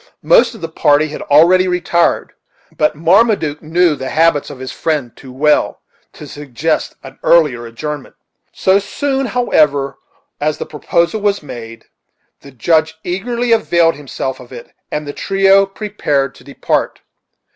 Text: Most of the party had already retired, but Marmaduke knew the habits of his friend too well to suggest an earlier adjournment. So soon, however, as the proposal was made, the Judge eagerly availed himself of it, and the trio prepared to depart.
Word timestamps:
Most 0.23 0.55
of 0.55 0.61
the 0.61 0.67
party 0.67 1.09
had 1.09 1.21
already 1.21 1.67
retired, 1.67 2.33
but 2.75 2.95
Marmaduke 2.95 3.61
knew 3.61 3.95
the 3.95 4.09
habits 4.09 4.49
of 4.49 4.57
his 4.57 4.71
friend 4.71 5.15
too 5.15 5.31
well 5.31 5.79
to 6.13 6.25
suggest 6.25 6.95
an 7.03 7.19
earlier 7.21 7.67
adjournment. 7.67 8.15
So 8.51 8.79
soon, 8.79 9.27
however, 9.27 9.99
as 10.39 10.57
the 10.57 10.65
proposal 10.65 11.21
was 11.21 11.43
made, 11.43 11.85
the 12.39 12.49
Judge 12.49 12.97
eagerly 13.03 13.51
availed 13.51 13.93
himself 13.93 14.39
of 14.39 14.51
it, 14.51 14.71
and 14.91 15.05
the 15.07 15.13
trio 15.13 15.67
prepared 15.67 16.33
to 16.33 16.43
depart. 16.43 17.01